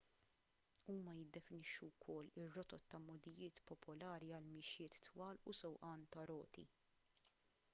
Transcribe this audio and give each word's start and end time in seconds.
huma 0.91 1.11
jiddefinixxu 1.17 1.89
wkoll 1.89 2.31
ir-rotot 2.43 2.87
ta' 2.93 3.01
mogħdijiet 3.03 3.61
popolari 3.73 4.33
għal 4.37 4.49
mixjiet 4.55 4.97
twal 5.09 5.41
u 5.53 5.57
sewqan 5.59 6.07
tar-roti 6.17 6.65